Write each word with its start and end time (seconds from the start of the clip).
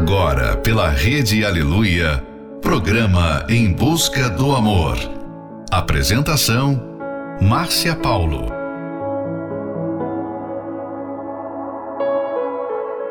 Agora, 0.00 0.56
pela 0.56 0.88
Rede 0.88 1.44
Aleluia, 1.44 2.24
programa 2.62 3.44
Em 3.48 3.72
Busca 3.72 4.30
do 4.30 4.54
Amor. 4.54 4.96
Apresentação: 5.72 6.80
Márcia 7.42 7.96
Paulo. 7.96 8.46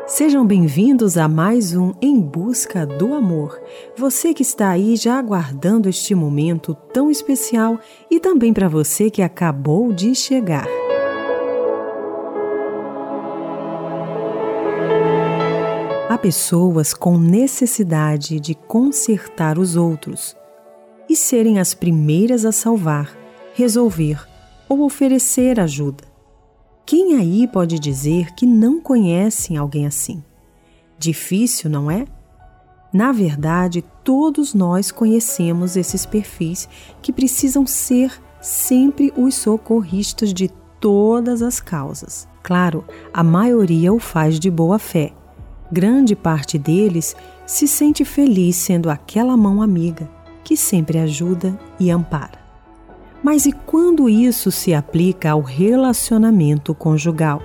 Sejam 0.06 0.46
bem-vindos 0.46 1.18
a 1.18 1.28
mais 1.28 1.76
um 1.76 1.92
Em 2.00 2.18
Busca 2.18 2.86
do 2.86 3.12
Amor. 3.12 3.60
Você 3.94 4.32
que 4.32 4.42
está 4.42 4.70
aí 4.70 4.96
já 4.96 5.18
aguardando 5.18 5.90
este 5.90 6.14
momento 6.14 6.74
tão 6.94 7.10
especial 7.10 7.78
e 8.10 8.18
também 8.18 8.54
para 8.54 8.66
você 8.66 9.10
que 9.10 9.20
acabou 9.20 9.92
de 9.92 10.14
chegar. 10.14 10.77
Pessoas 16.22 16.92
com 16.92 17.16
necessidade 17.16 18.40
de 18.40 18.52
consertar 18.52 19.56
os 19.56 19.76
outros 19.76 20.36
e 21.08 21.14
serem 21.14 21.60
as 21.60 21.74
primeiras 21.74 22.44
a 22.44 22.50
salvar, 22.50 23.16
resolver 23.54 24.26
ou 24.68 24.82
oferecer 24.82 25.60
ajuda. 25.60 26.02
Quem 26.84 27.14
aí 27.14 27.46
pode 27.46 27.78
dizer 27.78 28.34
que 28.34 28.46
não 28.46 28.80
conhecem 28.80 29.56
alguém 29.56 29.86
assim? 29.86 30.20
Difícil, 30.98 31.70
não 31.70 31.88
é? 31.88 32.04
Na 32.92 33.12
verdade, 33.12 33.84
todos 34.02 34.54
nós 34.54 34.90
conhecemos 34.90 35.76
esses 35.76 36.04
perfis 36.04 36.68
que 37.00 37.12
precisam 37.12 37.64
ser 37.64 38.12
sempre 38.40 39.12
os 39.16 39.36
socorristas 39.36 40.34
de 40.34 40.48
todas 40.80 41.42
as 41.42 41.60
causas. 41.60 42.26
Claro, 42.42 42.84
a 43.14 43.22
maioria 43.22 43.92
o 43.92 44.00
faz 44.00 44.40
de 44.40 44.50
boa 44.50 44.80
fé 44.80 45.12
grande 45.70 46.14
parte 46.16 46.58
deles 46.58 47.14
se 47.46 47.66
sente 47.66 48.04
feliz 48.04 48.56
sendo 48.56 48.90
aquela 48.90 49.36
mão 49.36 49.62
amiga 49.62 50.08
que 50.44 50.56
sempre 50.56 50.98
ajuda 50.98 51.58
e 51.78 51.90
ampara. 51.90 52.38
Mas 53.22 53.46
e 53.46 53.52
quando 53.52 54.08
isso 54.08 54.50
se 54.50 54.72
aplica 54.72 55.32
ao 55.32 55.40
relacionamento 55.40 56.74
conjugal? 56.74 57.42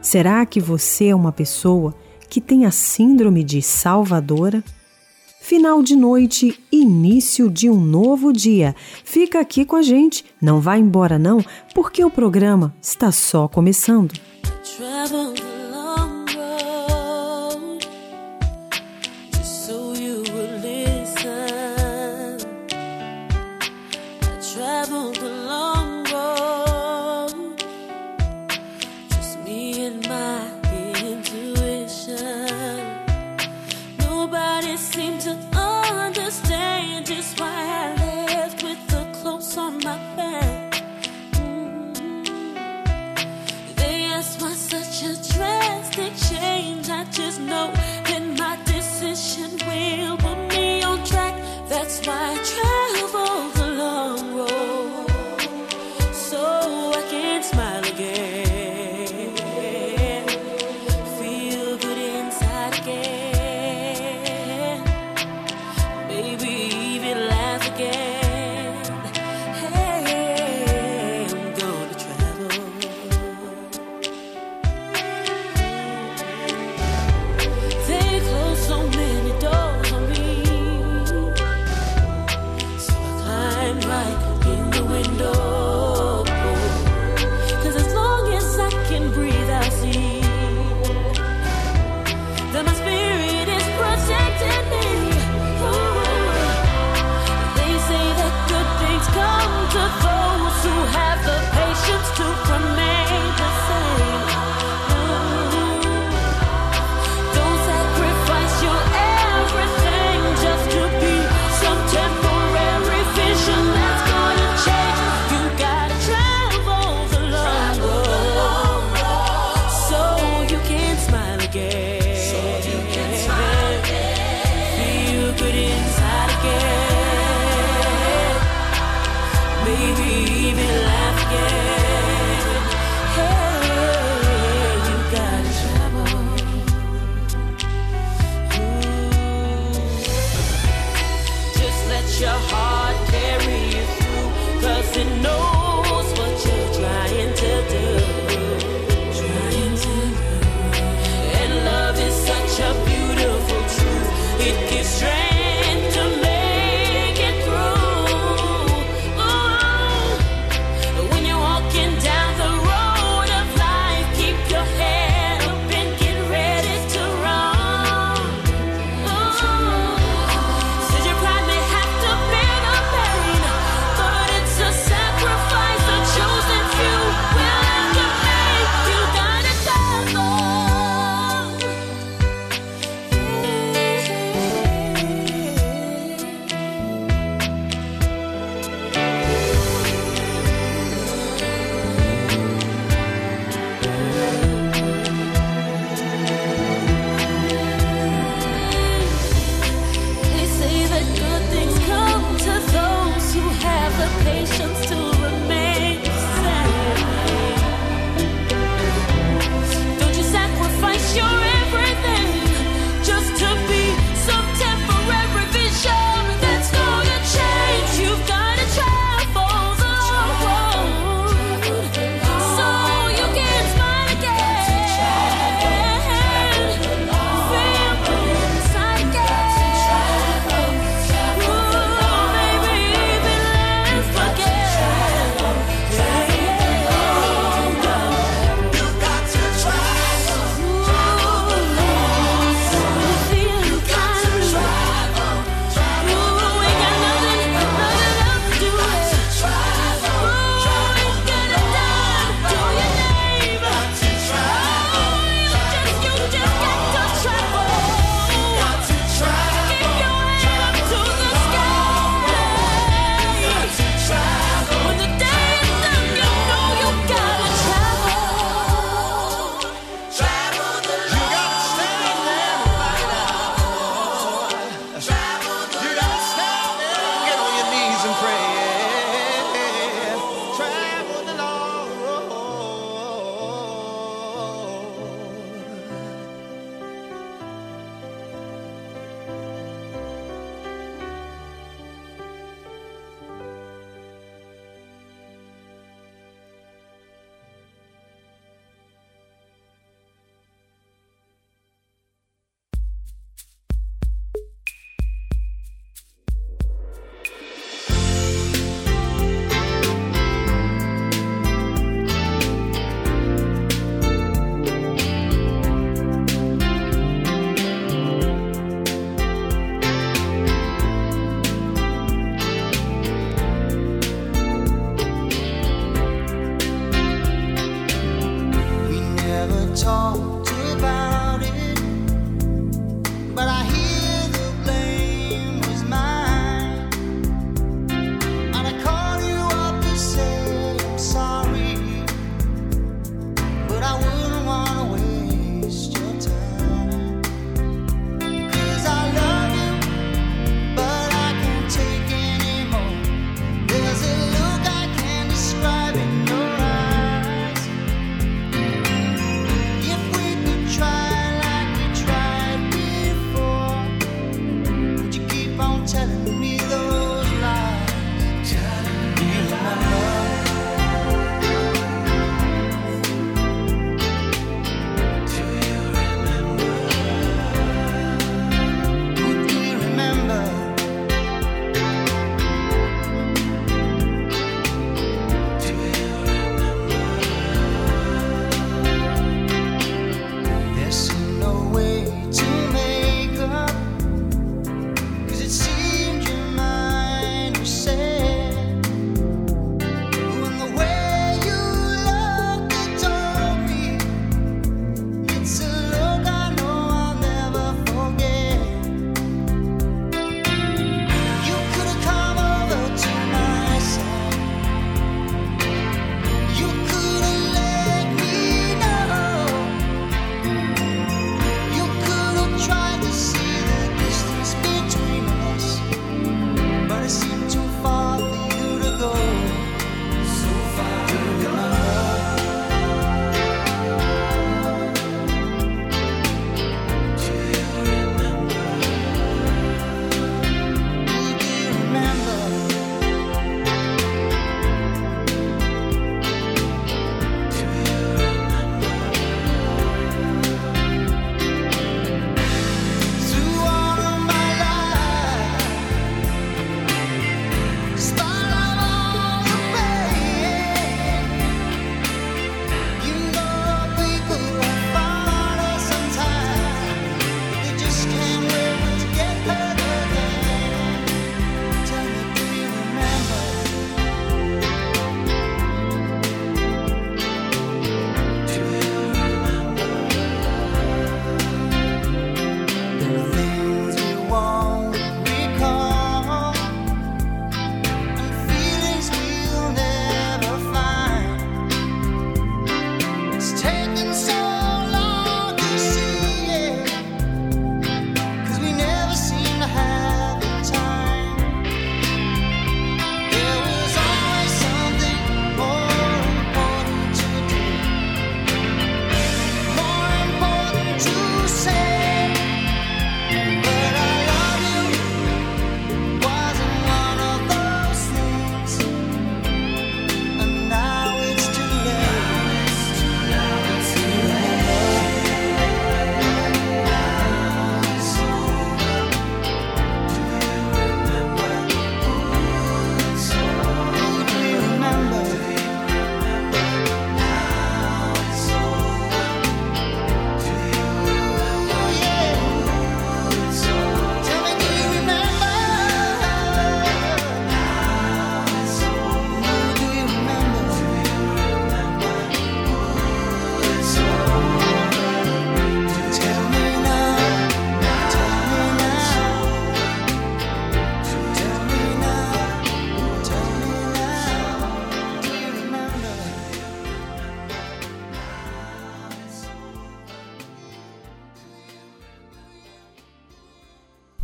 Será 0.00 0.44
que 0.44 0.60
você 0.60 1.06
é 1.06 1.14
uma 1.14 1.32
pessoa 1.32 1.94
que 2.28 2.40
tem 2.40 2.66
a 2.66 2.70
síndrome 2.70 3.42
de 3.42 3.62
salvadora? 3.62 4.62
Final 5.40 5.82
de 5.82 5.96
noite, 5.96 6.58
início 6.70 7.50
de 7.50 7.68
um 7.68 7.80
novo 7.80 8.32
dia. 8.32 8.76
Fica 9.04 9.40
aqui 9.40 9.64
com 9.64 9.74
a 9.74 9.82
gente, 9.82 10.24
não 10.40 10.60
vá 10.60 10.78
embora 10.78 11.18
não, 11.18 11.44
porque 11.74 12.04
o 12.04 12.10
programa 12.10 12.72
está 12.80 13.10
só 13.10 13.48
começando. 13.48 14.12
Travel. 14.76 15.51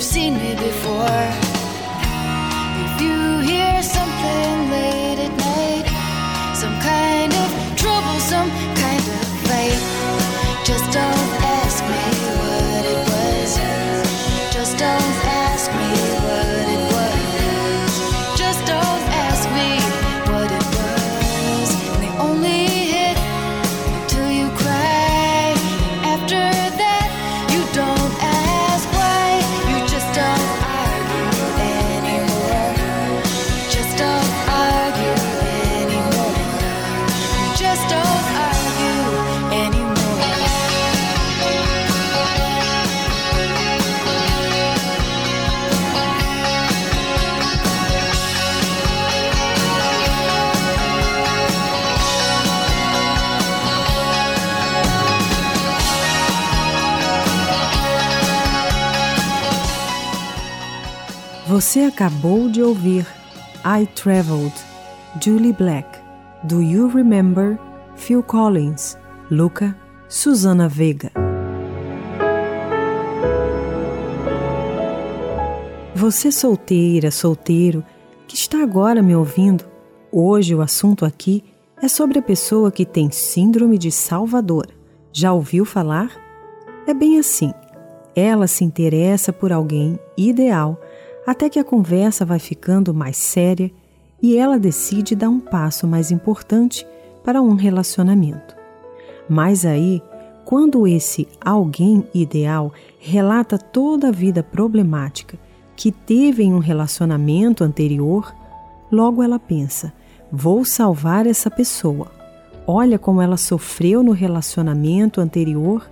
Você 0.00 0.30
acabou 62.00 62.48
de 62.48 62.62
ouvir 62.62 63.06
I 63.62 63.86
Traveled, 63.94 64.54
Julie 65.22 65.52
Black, 65.52 65.86
Do 66.44 66.62
You 66.62 66.88
Remember, 66.88 67.58
Phil 67.94 68.22
Collins, 68.22 68.96
Luca, 69.30 69.76
Susana 70.08 70.66
Vega. 70.66 71.12
Você 75.94 76.32
solteira, 76.32 77.10
solteiro, 77.10 77.84
que 78.26 78.34
está 78.34 78.62
agora 78.62 79.02
me 79.02 79.14
ouvindo, 79.14 79.66
hoje 80.10 80.54
o 80.54 80.62
assunto 80.62 81.04
aqui 81.04 81.44
é 81.82 81.86
sobre 81.86 82.18
a 82.18 82.22
pessoa 82.22 82.72
que 82.72 82.86
tem 82.86 83.10
síndrome 83.10 83.76
de 83.76 83.90
Salvador. 83.90 84.68
Já 85.12 85.34
ouviu 85.34 85.66
falar? 85.66 86.10
É 86.86 86.94
bem 86.94 87.18
assim. 87.18 87.52
Ela 88.16 88.46
se 88.46 88.64
interessa 88.64 89.34
por 89.34 89.52
alguém 89.52 89.98
ideal 90.16 90.80
até 91.26 91.48
que 91.48 91.58
a 91.58 91.64
conversa 91.64 92.24
vai 92.24 92.38
ficando 92.38 92.94
mais 92.94 93.16
séria 93.16 93.70
e 94.22 94.36
ela 94.36 94.58
decide 94.58 95.14
dar 95.14 95.28
um 95.28 95.40
passo 95.40 95.86
mais 95.86 96.10
importante 96.10 96.86
para 97.24 97.40
um 97.42 97.54
relacionamento. 97.54 98.56
Mas 99.28 99.64
aí, 99.64 100.02
quando 100.44 100.86
esse 100.86 101.28
alguém 101.40 102.04
ideal 102.12 102.72
relata 102.98 103.56
toda 103.56 104.08
a 104.08 104.12
vida 104.12 104.42
problemática 104.42 105.38
que 105.76 105.92
teve 105.92 106.42
em 106.42 106.52
um 106.52 106.58
relacionamento 106.58 107.62
anterior, 107.62 108.34
logo 108.90 109.22
ela 109.22 109.38
pensa: 109.38 109.92
vou 110.30 110.64
salvar 110.64 111.26
essa 111.26 111.50
pessoa. 111.50 112.10
Olha 112.66 112.98
como 112.98 113.22
ela 113.22 113.36
sofreu 113.36 114.02
no 114.02 114.12
relacionamento 114.12 115.20
anterior, 115.20 115.88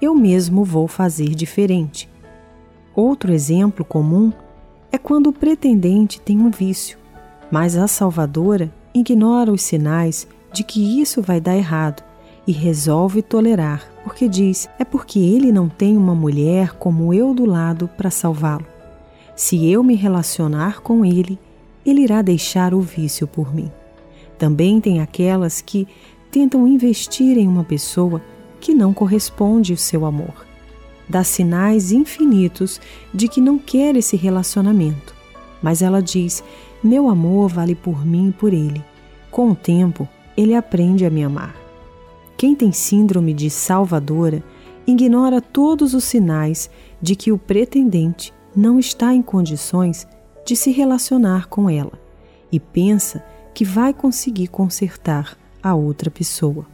eu 0.00 0.14
mesmo 0.14 0.64
vou 0.64 0.88
fazer 0.88 1.34
diferente. 1.34 2.08
Outro 2.94 3.32
exemplo 3.32 3.84
comum 3.84 4.32
é 4.92 4.98
quando 4.98 5.28
o 5.28 5.32
pretendente 5.32 6.20
tem 6.20 6.38
um 6.38 6.50
vício, 6.50 6.98
mas 7.50 7.76
a 7.76 7.86
salvadora 7.86 8.72
ignora 8.94 9.52
os 9.52 9.62
sinais 9.62 10.26
de 10.52 10.64
que 10.64 11.00
isso 11.00 11.22
vai 11.22 11.40
dar 11.40 11.56
errado 11.56 12.02
e 12.46 12.52
resolve 12.52 13.22
tolerar, 13.22 13.84
porque 14.02 14.28
diz: 14.28 14.68
é 14.78 14.84
porque 14.84 15.18
ele 15.18 15.52
não 15.52 15.68
tem 15.68 15.96
uma 15.96 16.14
mulher 16.14 16.72
como 16.72 17.14
eu 17.14 17.32
do 17.32 17.44
lado 17.44 17.88
para 17.96 18.10
salvá-lo. 18.10 18.66
Se 19.36 19.70
eu 19.70 19.82
me 19.82 19.94
relacionar 19.94 20.80
com 20.80 21.04
ele, 21.04 21.38
ele 21.84 22.02
irá 22.02 22.20
deixar 22.20 22.74
o 22.74 22.80
vício 22.80 23.26
por 23.26 23.54
mim. 23.54 23.70
Também 24.38 24.80
tem 24.80 25.00
aquelas 25.00 25.60
que 25.60 25.86
tentam 26.30 26.66
investir 26.66 27.38
em 27.38 27.46
uma 27.46 27.64
pessoa 27.64 28.20
que 28.60 28.74
não 28.74 28.92
corresponde 28.92 29.72
ao 29.72 29.78
seu 29.78 30.04
amor. 30.04 30.49
Dá 31.10 31.24
sinais 31.24 31.90
infinitos 31.90 32.80
de 33.12 33.26
que 33.26 33.40
não 33.40 33.58
quer 33.58 33.96
esse 33.96 34.16
relacionamento, 34.16 35.12
mas 35.60 35.82
ela 35.82 36.00
diz: 36.00 36.44
Meu 36.84 37.08
amor 37.08 37.50
vale 37.50 37.74
por 37.74 38.06
mim 38.06 38.28
e 38.28 38.32
por 38.32 38.52
ele. 38.52 38.84
Com 39.28 39.50
o 39.50 39.56
tempo, 39.56 40.08
ele 40.36 40.54
aprende 40.54 41.04
a 41.04 41.10
me 41.10 41.24
amar. 41.24 41.56
Quem 42.36 42.54
tem 42.54 42.70
síndrome 42.70 43.34
de 43.34 43.50
salvadora 43.50 44.40
ignora 44.86 45.40
todos 45.40 45.94
os 45.94 46.04
sinais 46.04 46.70
de 47.02 47.16
que 47.16 47.32
o 47.32 47.38
pretendente 47.38 48.32
não 48.54 48.78
está 48.78 49.12
em 49.12 49.20
condições 49.20 50.06
de 50.46 50.54
se 50.54 50.70
relacionar 50.70 51.48
com 51.48 51.68
ela 51.68 51.92
e 52.52 52.60
pensa 52.60 53.24
que 53.52 53.64
vai 53.64 53.92
conseguir 53.92 54.46
consertar 54.46 55.36
a 55.60 55.74
outra 55.74 56.08
pessoa. 56.08 56.64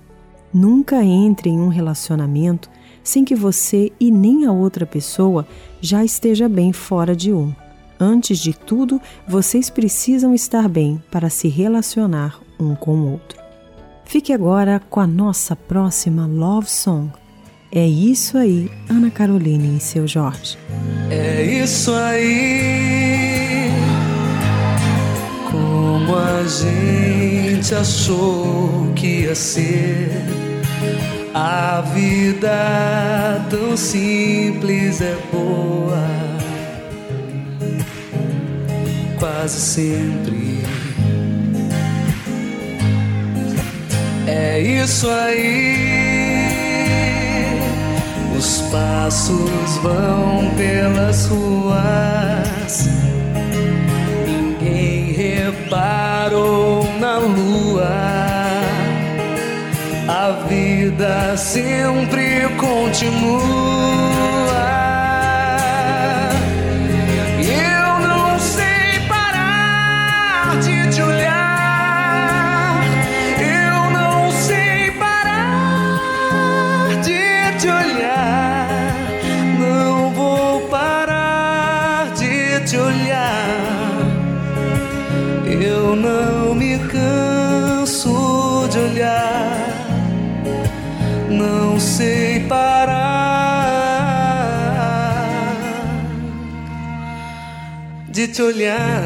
Nunca 0.52 1.02
entre 1.02 1.48
em 1.48 1.58
um 1.58 1.68
relacionamento 1.68 2.70
sem 3.06 3.24
que 3.24 3.36
você 3.36 3.92
e 4.00 4.10
nem 4.10 4.46
a 4.46 4.52
outra 4.52 4.84
pessoa 4.84 5.46
já 5.80 6.04
esteja 6.04 6.48
bem 6.48 6.72
fora 6.72 7.14
de 7.14 7.32
um. 7.32 7.54
Antes 8.00 8.40
de 8.40 8.52
tudo, 8.52 9.00
vocês 9.28 9.70
precisam 9.70 10.34
estar 10.34 10.68
bem 10.68 11.00
para 11.08 11.30
se 11.30 11.46
relacionar 11.46 12.40
um 12.58 12.74
com 12.74 12.96
o 12.96 13.12
outro. 13.12 13.38
Fique 14.04 14.32
agora 14.32 14.82
com 14.90 14.98
a 14.98 15.06
nossa 15.06 15.54
próxima 15.54 16.26
Love 16.26 16.68
Song. 16.68 17.12
É 17.70 17.86
isso 17.86 18.36
aí, 18.36 18.68
Ana 18.88 19.10
Carolina 19.10 19.76
e 19.76 19.80
seu 19.80 20.06
Jorge. 20.06 20.58
É 21.08 21.44
isso 21.44 21.92
aí. 21.92 23.70
Como 25.48 26.16
a 26.16 26.42
gente 26.42 27.72
achou 27.72 28.92
que 28.96 29.22
ia 29.22 29.34
ser. 29.34 30.10
A 31.38 31.82
vida 31.82 33.44
tão 33.50 33.76
simples 33.76 35.02
é 35.02 35.14
boa. 35.30 36.02
Quase 39.18 39.60
sempre. 39.60 40.64
É 44.26 44.58
isso 44.60 45.10
aí. 45.10 45.76
Os 48.34 48.62
passos 48.72 49.76
vão 49.82 50.50
pelas 50.56 51.26
ruas. 51.26 52.88
Ninguém 54.26 55.12
reparou 55.12 56.90
na 56.98 57.18
lua. 57.18 58.15
Vida 60.96 61.36
sempre 61.36 62.48
continua. 62.56 64.15
Te 98.36 98.42
olhar. 98.42 99.02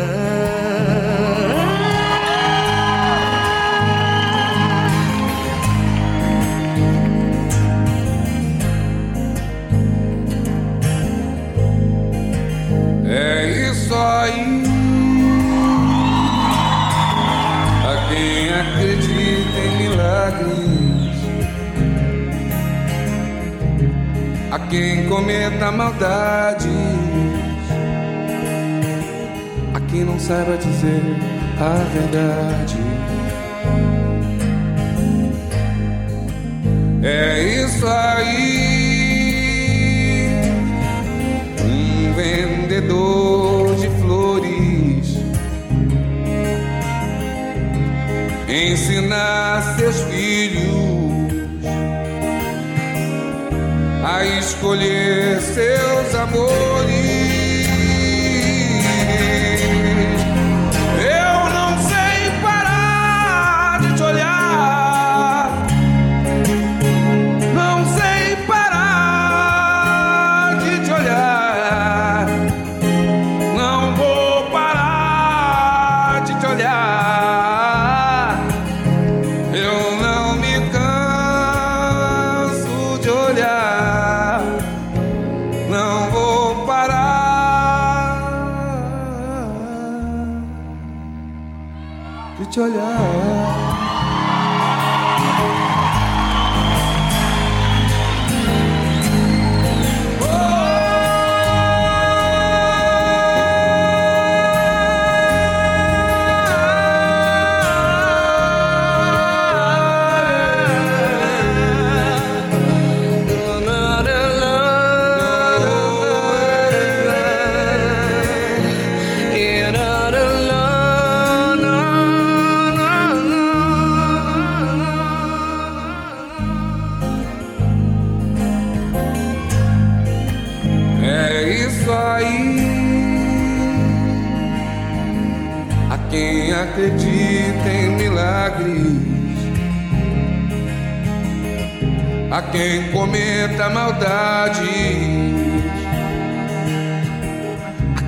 É 13.07 13.71
isso 13.71 13.95
aí. 13.95 14.63
A 17.87 18.09
quem 18.09 18.49
acredita 18.53 19.59
em 19.61 19.79
milagres, 19.79 21.19
a 24.51 24.59
quem 24.69 25.09
cometa 25.09 25.71
maldade 25.71 26.90
que 29.91 30.05
não 30.05 30.19
saiba 30.19 30.57
dizer 30.57 31.03
a 31.59 31.75
verdade. 31.93 32.80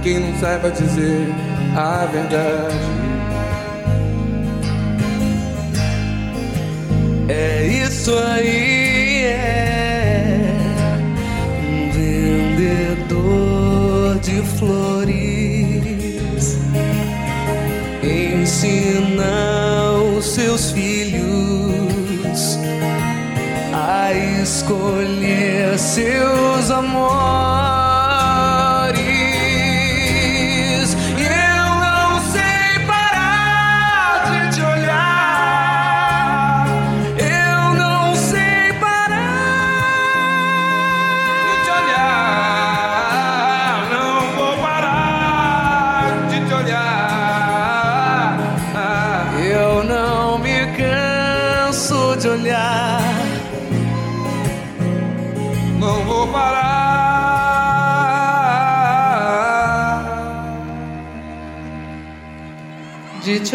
quem 0.03 0.19
não 0.19 0.38
saiba 0.38 0.71
dizer 0.71 1.29
a 1.77 2.07
verdade. 2.07 2.77
É 7.29 7.67
isso 7.67 8.12
aí, 8.19 9.25
é 9.25 10.55
um 11.65 11.91
vendedor 12.57 13.38
de 14.19 14.43
flores 14.59 15.03
ensina 18.03 19.93
os 20.17 20.27
seus 20.27 20.73
filhos 20.73 22.59
a 23.73 24.12
escolher 24.43 25.79
seus 25.79 26.71
amores 26.71 27.82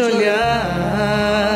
olhar. 0.00 1.47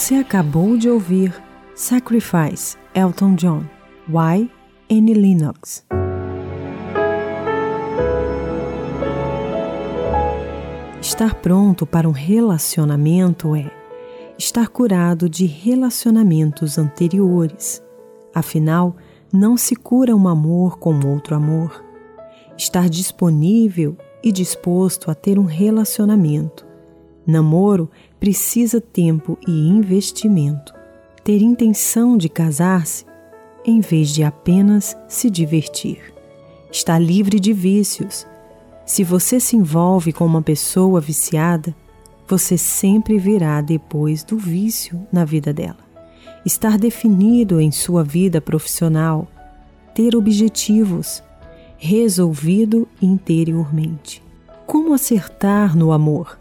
Você 0.00 0.14
acabou 0.14 0.78
de 0.78 0.88
ouvir 0.88 1.30
Sacrifice, 1.74 2.74
Elton 2.94 3.34
John, 3.34 3.64
Why, 4.08 4.50
Annie 4.90 5.12
Lennox. 5.12 5.84
Estar 11.02 11.34
pronto 11.34 11.84
para 11.84 12.08
um 12.08 12.12
relacionamento 12.12 13.54
é 13.54 13.70
estar 14.38 14.68
curado 14.68 15.28
de 15.28 15.44
relacionamentos 15.44 16.78
anteriores. 16.78 17.82
Afinal, 18.34 18.96
não 19.30 19.54
se 19.54 19.76
cura 19.76 20.16
um 20.16 20.26
amor 20.26 20.78
com 20.78 20.98
outro 21.06 21.36
amor. 21.36 21.84
Estar 22.56 22.88
disponível 22.88 23.98
e 24.24 24.32
disposto 24.32 25.10
a 25.10 25.14
ter 25.14 25.38
um 25.38 25.44
relacionamento. 25.44 26.70
Namoro 27.26 27.90
precisa 28.20 28.82
tempo 28.82 29.38
e 29.48 29.50
investimento. 29.50 30.74
Ter 31.24 31.40
intenção 31.40 32.18
de 32.18 32.28
casar-se 32.28 33.06
em 33.64 33.80
vez 33.80 34.10
de 34.10 34.22
apenas 34.22 34.94
se 35.08 35.30
divertir. 35.30 36.12
Está 36.70 36.98
livre 36.98 37.40
de 37.40 37.52
vícios. 37.54 38.26
Se 38.84 39.02
você 39.02 39.40
se 39.40 39.56
envolve 39.56 40.12
com 40.12 40.26
uma 40.26 40.42
pessoa 40.42 41.00
viciada, 41.00 41.74
você 42.28 42.56
sempre 42.56 43.18
verá 43.18 43.60
depois 43.60 44.22
do 44.22 44.36
vício 44.36 45.00
na 45.10 45.24
vida 45.24 45.52
dela. 45.52 45.78
Estar 46.44 46.78
definido 46.78 47.60
em 47.60 47.70
sua 47.70 48.04
vida 48.04 48.40
profissional, 48.40 49.26
ter 49.94 50.14
objetivos, 50.14 51.22
resolvido 51.76 52.86
interiormente. 53.00 54.22
Como 54.66 54.94
acertar 54.94 55.76
no 55.76 55.92
amor? 55.92 56.39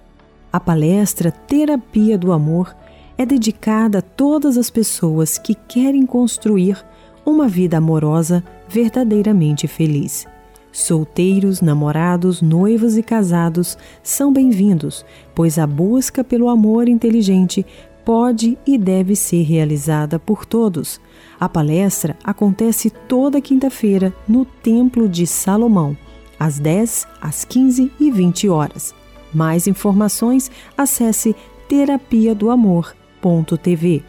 A 0.51 0.59
palestra 0.59 1.31
Terapia 1.31 2.17
do 2.17 2.31
Amor 2.31 2.75
é 3.15 3.23
dedicada 3.23 3.99
a 3.99 4.01
todas 4.01 4.57
as 4.57 4.71
pessoas 4.71 5.37
que 5.37 5.53
querem 5.53 6.07
construir 6.07 6.83
uma 7.23 7.47
vida 7.47 7.77
amorosa 7.77 8.43
verdadeiramente 8.67 9.67
feliz. 9.67 10.25
Solteiros, 10.71 11.61
namorados, 11.61 12.41
noivos 12.41 12.97
e 12.97 13.03
casados 13.03 13.77
são 14.01 14.33
bem-vindos, 14.33 15.05
pois 15.35 15.59
a 15.59 15.67
busca 15.67 16.23
pelo 16.23 16.49
amor 16.49 16.89
inteligente 16.89 17.63
pode 18.03 18.57
e 18.65 18.75
deve 18.75 19.15
ser 19.15 19.43
realizada 19.43 20.17
por 20.17 20.47
todos. 20.47 20.99
A 21.39 21.47
palestra 21.47 22.17
acontece 22.23 22.89
toda 22.89 23.39
quinta-feira 23.39 24.11
no 24.27 24.45
Templo 24.45 25.07
de 25.07 25.27
Salomão, 25.27 25.95
às 26.39 26.57
10, 26.57 27.07
às 27.21 27.45
15 27.45 27.91
e 27.99 28.09
20 28.09 28.49
horas. 28.49 28.98
Mais 29.33 29.67
informações, 29.67 30.49
acesse 30.77 31.35
terapia 31.67 32.33
do 32.33 32.49
amor.tv. 32.49 34.03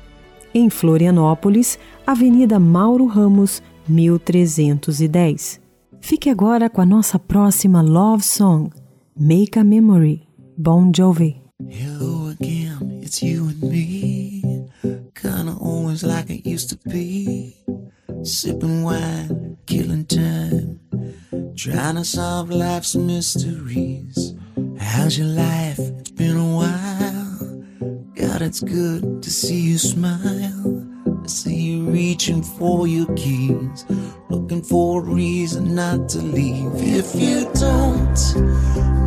Em 0.53 0.69
Florianópolis, 0.69 1.79
Avenida 2.07 2.59
Mauro 2.59 3.07
Ramos, 3.07 3.63
1310. 3.89 5.61
Fique 6.01 6.31
agora 6.31 6.71
com 6.71 6.81
a 6.81 6.87
nossa 6.87 7.19
próxima 7.19 7.83
love 7.83 8.25
song, 8.25 8.71
Make 9.19 9.59
a 9.59 9.65
Memory, 9.65 10.23
Bon 10.57 10.91
Jovi. 10.95 11.41
Hello 11.69 12.31
again, 12.31 13.01
it's 13.03 13.23
you 13.23 13.49
and 13.49 13.69
me. 13.69 14.43
Kinda 15.15 15.57
always 15.61 16.03
like 16.03 16.33
it 16.33 16.47
used 16.47 16.71
to 16.71 16.79
be. 16.89 17.55
Sipping 18.25 18.83
wine, 18.83 19.57
killing 19.67 20.05
time. 20.05 20.81
Trying 21.55 21.97
to 21.97 22.05
solve 22.05 22.51
life's 22.51 22.97
mysteries. 22.97 24.35
How's 24.81 25.19
your 25.19 25.29
life? 25.29 25.79
It's 25.79 26.11
been 26.11 26.37
a 26.37 26.57
while. 26.57 27.39
God, 28.15 28.41
it's 28.41 28.61
good 28.61 29.23
to 29.23 29.31
see 29.31 29.61
you 29.61 29.77
smile. 29.77 30.87
I 31.23 31.27
see 31.27 31.55
you 31.55 31.85
reaching 31.85 32.43
for 32.43 32.87
your 32.87 33.07
keys, 33.15 33.85
looking 34.31 34.63
for 34.63 35.03
a 35.03 35.05
reason 35.05 35.75
not 35.75 36.09
to 36.11 36.19
leave. 36.19 36.73
If 36.77 37.15
you 37.15 37.45
don't 37.55 38.19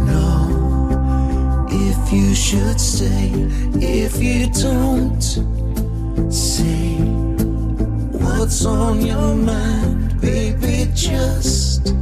know 0.05 1.67
if 1.71 2.13
you 2.13 2.35
should 2.35 2.79
stay, 2.79 3.31
if 3.81 4.21
you 4.21 4.47
don't 4.51 5.21
say 6.31 6.97
what's 8.21 8.63
on 8.63 9.01
your 9.03 9.35
mind, 9.35 10.21
baby, 10.21 10.91
just 10.93 11.93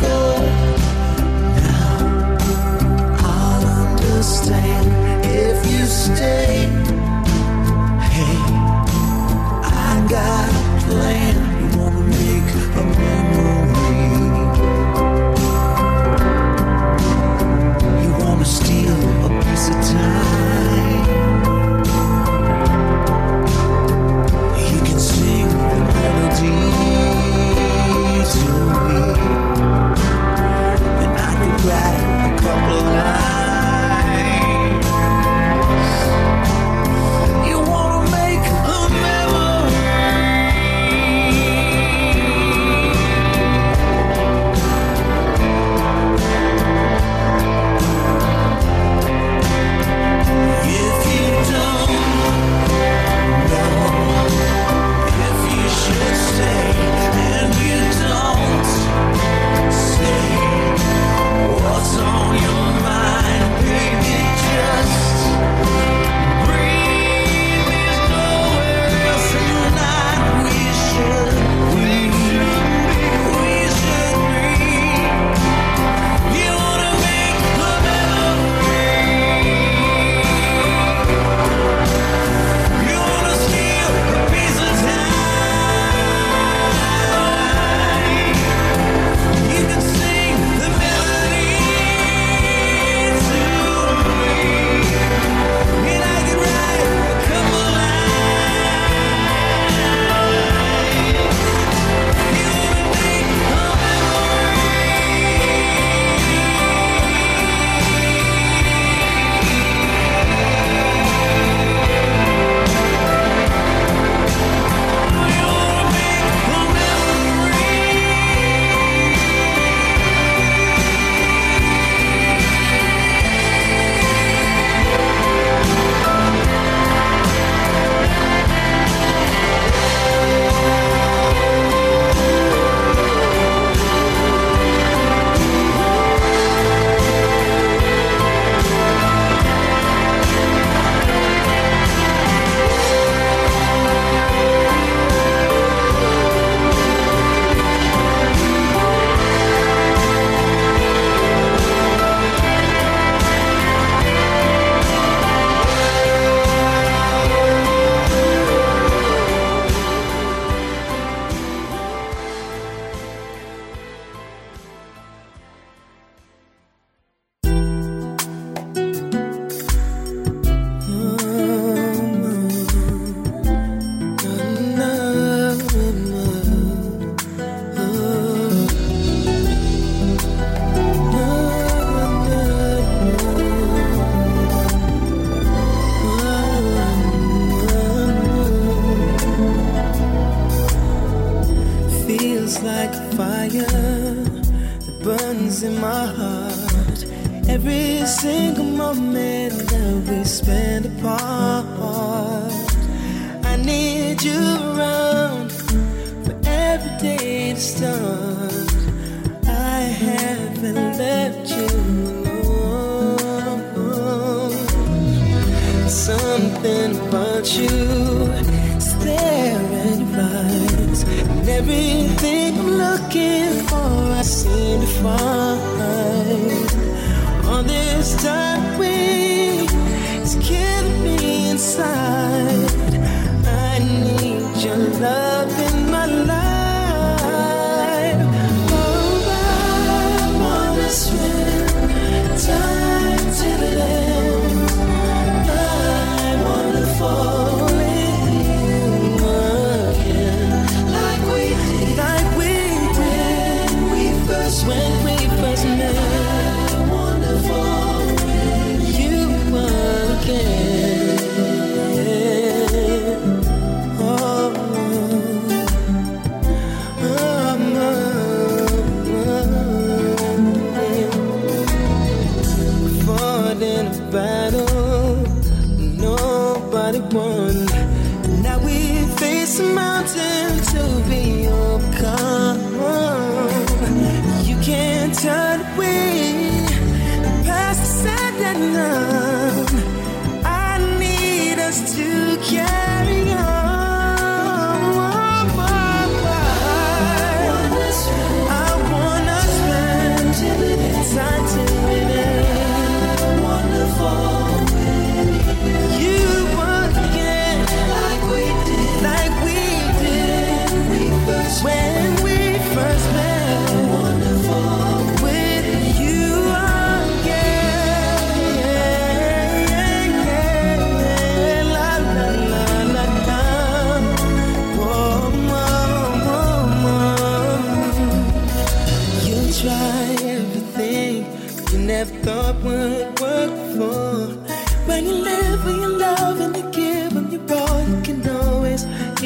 go. 0.00 0.38
Now 1.56 2.36
I'll 3.18 3.66
understand 3.88 4.86
if 5.26 5.66
you 5.70 5.86
stay. 5.86 6.68
Hey. 8.14 8.38
I 9.64 10.06
got 10.08 10.48
a 10.50 10.86
plan. 10.86 11.34
You 11.58 11.78
wanna 11.78 12.00
make 12.00 12.54
a 12.76 12.84
memory. 12.98 13.31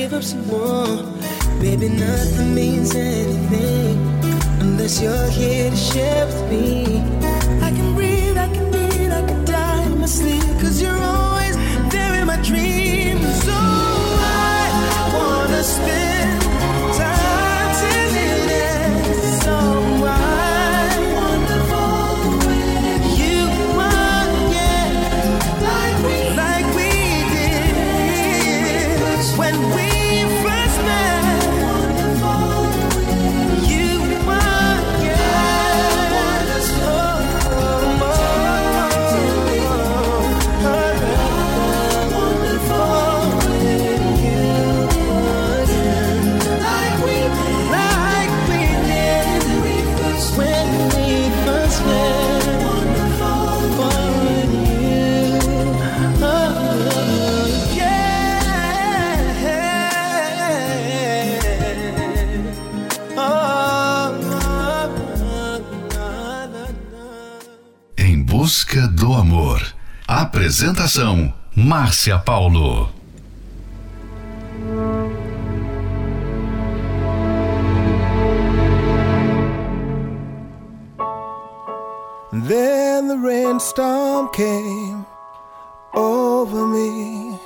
give 0.08 0.18
up 0.18 0.22
some 0.22 0.46
more. 0.46 1.02
Baby, 1.60 1.88
nothing 1.88 2.54
means 2.54 2.94
anything 2.94 3.98
unless 4.60 5.02
you're 5.02 5.30
here 5.30 5.70
to 5.70 5.76
share 5.76 6.26
with 6.26 6.50
me. 6.50 7.15
Apresentação: 70.56 71.34
Márcia 71.54 72.18
Paulo. 72.18 72.88
Then 82.32 83.08
the 83.08 83.18
rainstorm 83.18 84.30
came 84.32 85.04
over 85.94 86.66
me. 86.66 87.38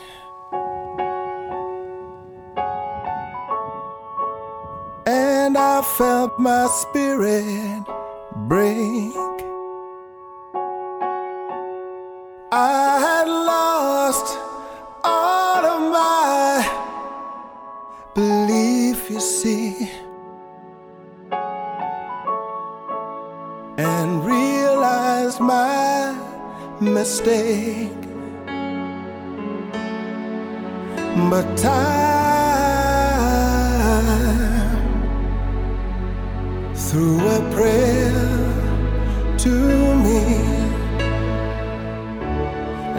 And 5.04 5.58
I 5.58 5.82
felt 5.98 6.38
my 6.38 6.68
spirit 6.68 7.82
break. 8.46 9.49
I 12.52 12.98
had 12.98 13.28
lost 13.28 14.36
all 15.04 15.64
of 15.64 15.92
my 15.92 16.66
belief, 18.12 19.08
you 19.08 19.20
see, 19.20 19.88
and 23.78 24.24
realized 24.26 25.38
my 25.38 26.12
mistake. 26.80 27.92
But 31.30 31.56
time 31.56 31.70
through 36.74 37.28
a 37.28 37.40
prayer 37.54 39.38
to 39.38 39.50
me 40.02 40.59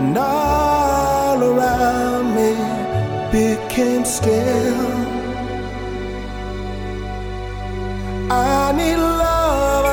and 0.01 0.17
all 0.17 1.39
around 1.51 2.25
me 2.37 2.51
became 3.31 4.03
still. 4.03 4.89
I 8.31 8.71
need 8.79 8.99
love, 9.23 9.85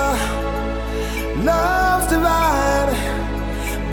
love's 1.51 2.07
divine. 2.13 2.93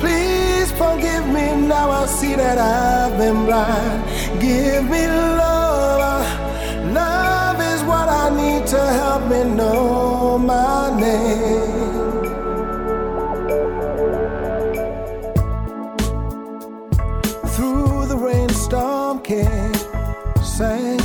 Please 0.01 0.69
forgive 0.81 1.25
me 1.35 1.45
now. 1.73 1.89
I 2.01 2.05
see 2.05 2.35
that 2.35 2.57
I've 2.57 3.17
been 3.17 3.39
blind. 3.47 3.99
Give 4.39 4.83
me 4.93 5.03
love, 5.41 6.25
love 6.99 7.59
is 7.73 7.81
what 7.91 8.07
I 8.23 8.25
need 8.41 8.63
to 8.67 8.81
help 8.99 9.23
me 9.31 9.41
know 9.57 10.37
my 10.37 10.97
name. 10.99 11.94
Rainstorm 19.05 19.19
came 19.19 21.04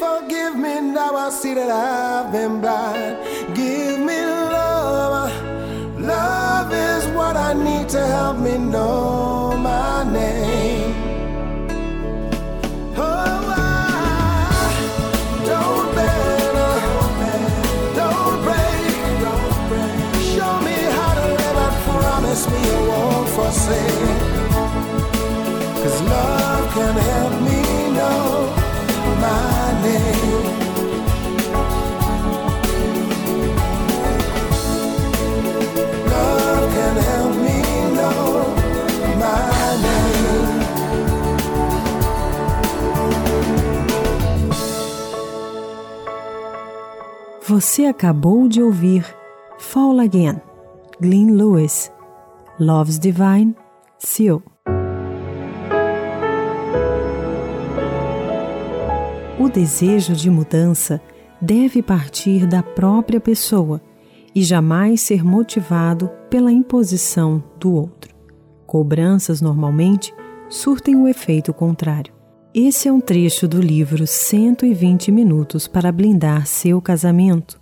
forgive 0.00 0.56
me 0.56 0.80
now. 0.80 1.14
I 1.14 1.28
see 1.30 1.54
that 1.54 1.70
I've 1.70 2.32
been 2.32 2.60
blind. 2.60 3.16
Give 3.54 3.98
me 4.08 4.18
love. 4.56 5.32
Love 6.00 6.72
is 6.72 7.04
what 7.16 7.36
I 7.36 7.52
need 7.52 7.88
to 7.90 8.00
help 8.06 8.38
me 8.38 8.56
know 8.56 9.56
my 9.58 10.10
name. 10.10 10.49
Você 47.50 47.86
acabou 47.86 48.48
de 48.48 48.62
ouvir 48.62 49.04
Fall 49.58 49.98
Again, 49.98 50.40
Glenn 51.00 51.32
Lewis, 51.32 51.90
Love's 52.60 52.96
Divine, 52.96 53.56
Seal. 53.98 54.40
O 59.36 59.48
desejo 59.48 60.14
de 60.14 60.30
mudança 60.30 61.00
deve 61.40 61.82
partir 61.82 62.46
da 62.46 62.62
própria 62.62 63.18
pessoa 63.18 63.80
e 64.32 64.44
jamais 64.44 65.00
ser 65.00 65.24
motivado 65.24 66.08
pela 66.30 66.52
imposição 66.52 67.42
do 67.58 67.74
outro. 67.74 68.14
Cobranças 68.64 69.40
normalmente 69.40 70.14
surtem 70.48 70.94
o 70.94 71.08
efeito 71.08 71.52
contrário. 71.52 72.19
Esse 72.52 72.88
é 72.88 72.92
um 72.92 73.00
trecho 73.00 73.46
do 73.46 73.60
livro 73.60 74.04
120 74.04 75.12
Minutos 75.12 75.68
para 75.68 75.92
Blindar 75.92 76.48
Seu 76.48 76.82
Casamento. 76.82 77.60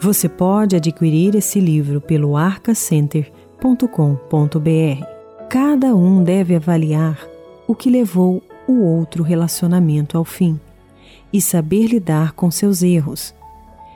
Você 0.00 0.28
pode 0.28 0.74
adquirir 0.74 1.36
esse 1.36 1.60
livro 1.60 2.00
pelo 2.00 2.36
arcacenter.com.br. 2.36 5.06
Cada 5.48 5.94
um 5.94 6.24
deve 6.24 6.56
avaliar 6.56 7.24
o 7.68 7.74
que 7.74 7.88
levou 7.88 8.42
o 8.66 8.82
outro 8.82 9.22
relacionamento 9.22 10.18
ao 10.18 10.24
fim 10.24 10.58
e 11.32 11.40
saber 11.40 11.86
lidar 11.86 12.32
com 12.32 12.50
seus 12.50 12.82
erros. 12.82 13.32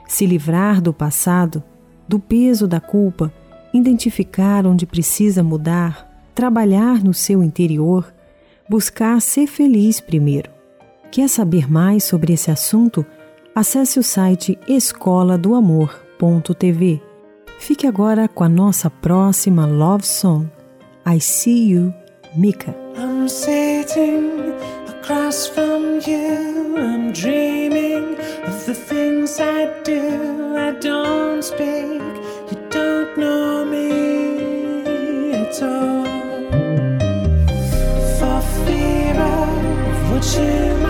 Se 0.07 0.25
livrar 0.25 0.79
do 0.79 0.93
passado, 0.93 1.61
do 2.07 2.19
peso 2.19 2.69
da 2.69 2.79
culpa, 2.79 3.33
identificar 3.73 4.65
onde 4.65 4.85
precisa 4.85 5.43
mudar, 5.43 6.09
trabalhar 6.33 7.03
no 7.03 7.13
seu 7.13 7.43
interior, 7.43 8.13
buscar 8.71 9.21
ser 9.21 9.47
feliz 9.47 9.99
primeiro. 9.99 10.49
Quer 11.11 11.27
saber 11.27 11.69
mais 11.69 12.05
sobre 12.05 12.31
esse 12.31 12.49
assunto? 12.49 13.05
Acesse 13.53 13.99
o 13.99 14.03
site 14.03 14.57
escola 14.65 15.37
do 15.37 15.55
amor.tv. 15.55 17.01
Fique 17.59 17.85
agora 17.85 18.29
com 18.29 18.45
a 18.45 18.49
nossa 18.49 18.89
próxima 18.89 19.65
love 19.65 20.07
song, 20.07 20.49
I 21.05 21.19
See 21.19 21.71
You, 21.71 21.93
Mika. 22.33 22.73
I'm 22.95 23.27
sitting 23.27 24.53
across 24.87 25.47
from 25.47 25.99
you. 26.07 26.77
I'm 26.77 27.11
dreaming 27.11 28.15
of 28.47 28.65
the 28.65 28.73
things 28.73 29.37
I 29.41 29.65
do. 29.83 30.55
I 30.55 30.71
don't 30.79 31.43
speak. 31.43 32.01
You 32.49 32.57
don't 32.69 33.17
know 33.17 33.65
me 33.65 35.33
at 35.35 35.61
all. 35.61 36.00
Of 40.37 40.81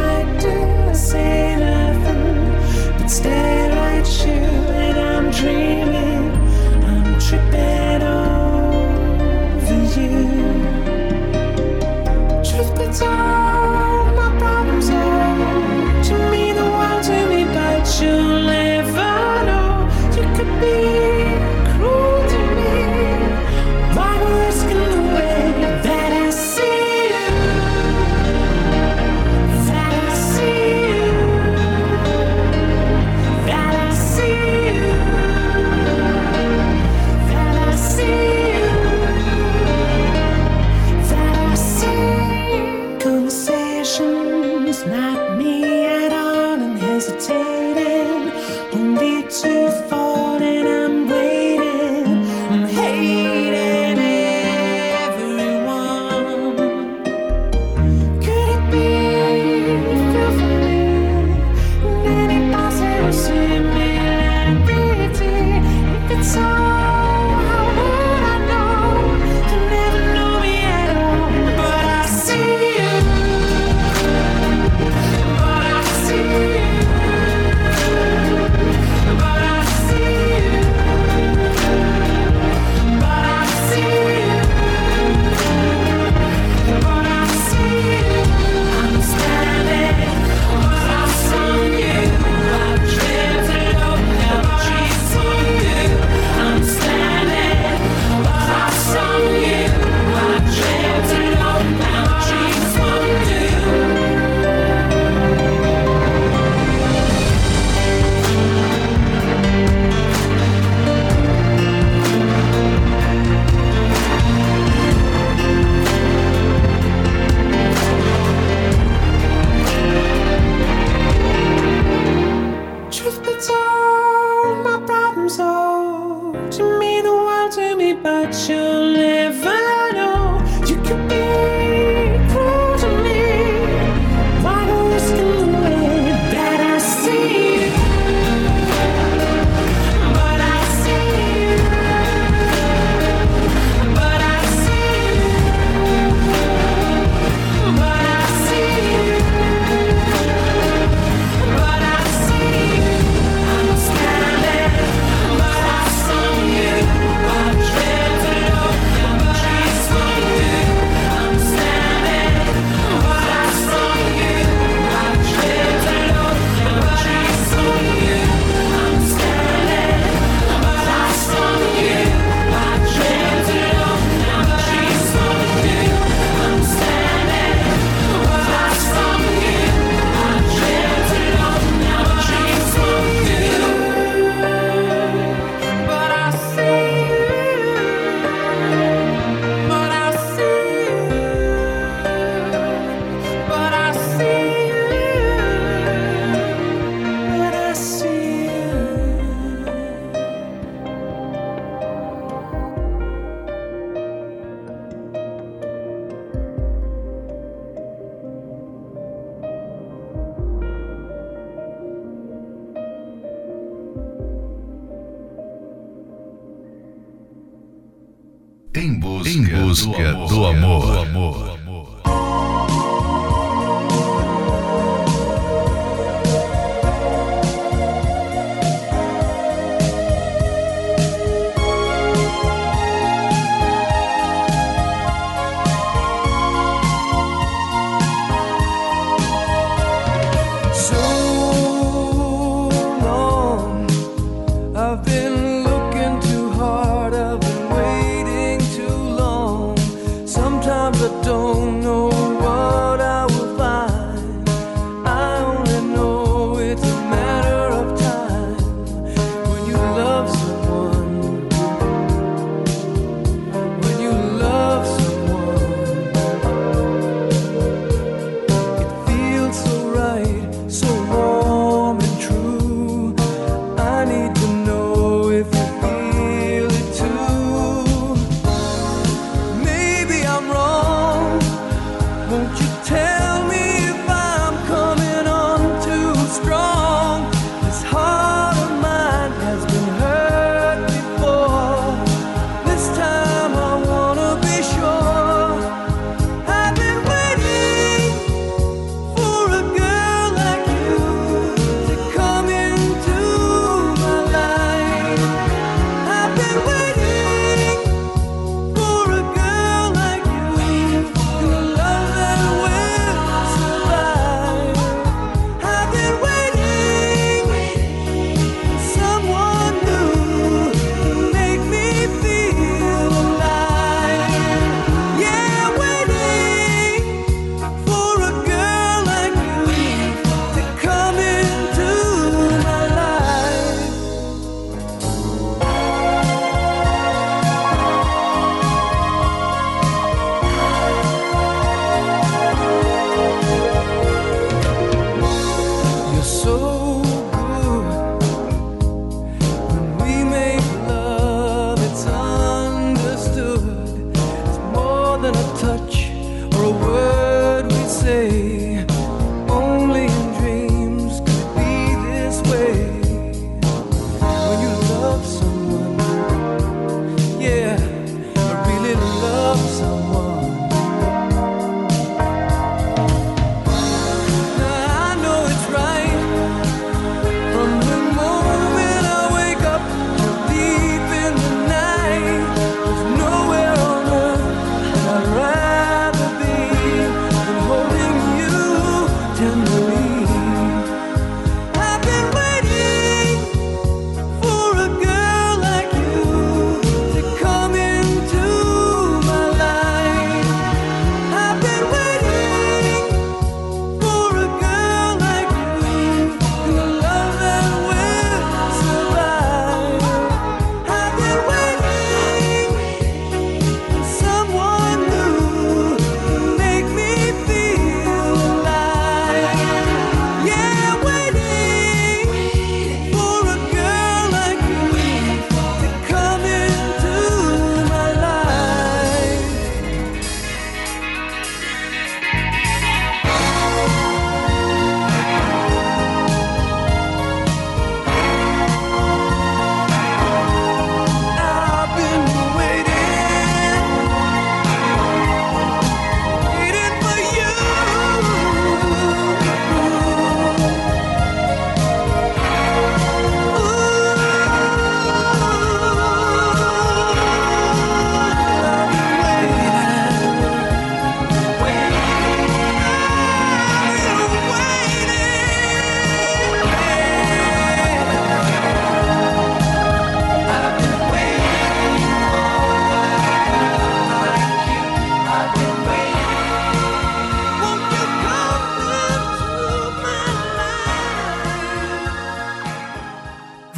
do 219.74 220.45
amor. 220.45 220.82
Do 220.82 220.99
amor. 220.99 221.51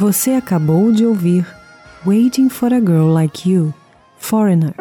Você 0.06 0.32
acabou 0.32 0.92
de 0.92 1.06
ouvir 1.06 1.46
Waiting 2.04 2.50
for 2.50 2.74
a 2.74 2.78
Girl 2.78 3.10
Like 3.10 3.50
You, 3.50 3.72
Foreigner. 4.18 4.74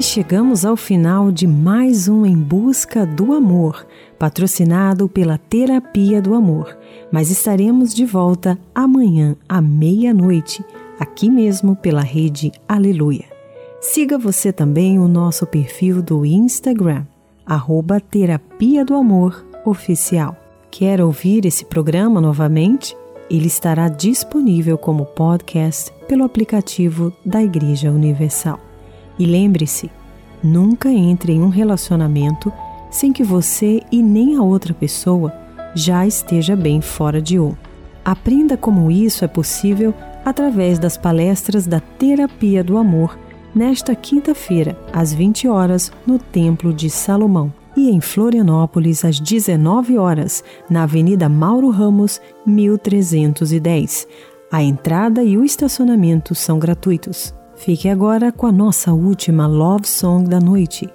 Chegamos 0.00 0.64
ao 0.64 0.74
final 0.74 1.30
de 1.30 1.46
mais 1.46 2.08
um 2.08 2.24
Em 2.24 2.34
Busca 2.34 3.04
do 3.04 3.34
Amor, 3.34 3.86
patrocinado 4.18 5.06
pela 5.06 5.36
Terapia 5.36 6.22
do 6.22 6.32
Amor. 6.32 6.78
Mas 7.12 7.30
estaremos 7.30 7.92
de 7.92 8.06
volta 8.06 8.58
amanhã 8.74 9.36
à 9.46 9.60
meia-noite, 9.60 10.64
aqui 10.98 11.30
mesmo 11.30 11.76
pela 11.76 12.00
rede 12.00 12.52
Aleluia. 12.66 13.26
Siga 13.82 14.16
você 14.16 14.50
também 14.50 14.98
o 14.98 15.06
nosso 15.06 15.46
perfil 15.46 16.00
do 16.00 16.24
Instagram, 16.24 17.04
arroba 17.44 18.00
Terapia 18.00 18.82
do 18.82 18.94
Amor 18.94 19.46
Oficial. 19.68 20.34
Quer 20.70 21.00
ouvir 21.02 21.44
esse 21.44 21.64
programa 21.64 22.20
novamente? 22.20 22.96
Ele 23.30 23.46
estará 23.46 23.88
disponível 23.88 24.78
como 24.78 25.04
podcast 25.04 25.92
pelo 26.08 26.24
aplicativo 26.24 27.12
da 27.24 27.42
Igreja 27.42 27.90
Universal. 27.90 28.58
E 29.18 29.26
lembre-se, 29.26 29.90
nunca 30.42 30.90
entre 30.90 31.32
em 31.32 31.42
um 31.42 31.50
relacionamento 31.50 32.50
sem 32.90 33.12
que 33.12 33.22
você 33.22 33.82
e 33.92 34.02
nem 34.02 34.36
a 34.36 34.42
outra 34.42 34.72
pessoa 34.72 35.32
já 35.74 36.06
esteja 36.06 36.56
bem 36.56 36.80
fora 36.80 37.20
de 37.20 37.38
um. 37.38 37.54
Aprenda 38.02 38.56
como 38.56 38.90
isso 38.90 39.22
é 39.22 39.28
possível 39.28 39.92
através 40.24 40.78
das 40.78 40.96
palestras 40.96 41.66
da 41.66 41.80
Terapia 41.80 42.64
do 42.64 42.78
Amor 42.78 43.18
nesta 43.54 43.94
quinta-feira, 43.94 44.78
às 44.92 45.12
20 45.12 45.46
horas, 45.46 45.92
no 46.06 46.18
Templo 46.18 46.72
de 46.72 46.88
Salomão 46.88 47.52
e 47.78 47.90
em 47.90 48.00
Florianópolis 48.00 49.04
às 49.04 49.20
19 49.20 49.96
horas, 49.96 50.42
na 50.68 50.82
Avenida 50.82 51.28
Mauro 51.28 51.70
Ramos, 51.70 52.20
1310. 52.44 54.06
A 54.50 54.62
entrada 54.62 55.22
e 55.22 55.38
o 55.38 55.44
estacionamento 55.44 56.34
são 56.34 56.58
gratuitos. 56.58 57.32
Fique 57.54 57.88
agora 57.88 58.32
com 58.32 58.46
a 58.46 58.52
nossa 58.52 58.92
última 58.92 59.46
love 59.46 59.86
song 59.86 60.28
da 60.28 60.40
noite, 60.40 60.88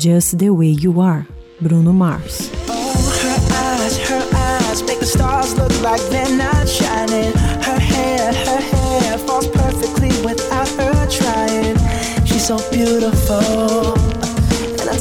Just 0.00 0.36
the 0.36 0.50
Way 0.50 0.76
You 0.80 1.00
Are, 1.02 1.26
Bruno 1.60 1.92
Mars. 1.92 2.50
her 2.68 3.38
eyes, 3.52 3.98
her 4.08 4.32